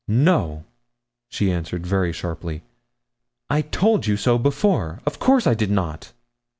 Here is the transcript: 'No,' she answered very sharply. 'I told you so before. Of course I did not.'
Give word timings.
'No,' 0.07 0.63
she 1.29 1.51
answered 1.51 1.85
very 1.85 2.11
sharply. 2.11 2.63
'I 3.51 3.61
told 3.69 4.07
you 4.07 4.17
so 4.17 4.39
before. 4.39 4.99
Of 5.05 5.19
course 5.19 5.45
I 5.45 5.53
did 5.53 5.69
not.' 5.69 6.11